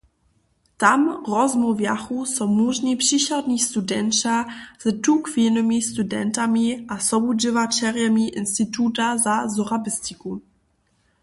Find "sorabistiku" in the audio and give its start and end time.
9.55-10.31